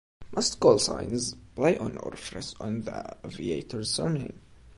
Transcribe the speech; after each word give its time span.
Most 0.35 0.59
call 0.59 0.79
signs 0.79 1.35
play 1.55 1.77
on 1.77 1.95
or 1.99 2.09
reference 2.09 2.55
on 2.59 2.81
the 2.81 3.17
aviator's 3.23 3.91
surname. 3.93 4.41